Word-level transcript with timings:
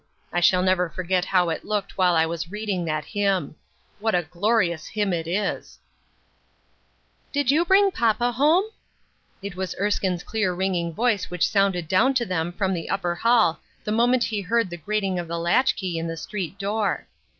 I 0.33 0.39
shall 0.39 0.63
never 0.63 0.89
forget 0.89 1.25
how 1.25 1.49
it 1.49 1.63
looked 1.63 1.95
while 1.95 2.15
I 2.15 2.25
was 2.25 2.49
reading 2.49 2.85
that 2.85 3.05
hymn. 3.05 3.55
What 3.99 4.15
a 4.15 4.23
glorious 4.23 4.87
hymn 4.87 5.13
it 5.13 5.27
is!"" 5.27 5.77
Did 7.31 7.51
you 7.51 7.63
bring 7.63 7.91
papa 7.91 8.31
home?" 8.31 8.63
It 9.43 9.55
was 9.55 9.75
Erskine's 9.79 10.23
clear 10.23 10.55
ringing 10.55 10.91
voice 10.91 11.29
which 11.29 11.47
sounded 11.47 11.87
down 11.87 12.15
to 12.15 12.25
them 12.25 12.51
from 12.51 12.73
the 12.73 12.89
upper 12.89 13.13
hall 13.13 13.59
the 13.83 13.91
moment 13.91 14.23
he 14.23 14.41
heard 14.41 14.71
the 14.71 14.77
grat 14.77 15.03
ing 15.03 15.19
of 15.19 15.27
the 15.27 15.37
latch 15.37 15.75
key 15.75 15.99
in 15.99 16.07
the 16.07 16.17
street 16.17 16.57
door. 16.57 17.05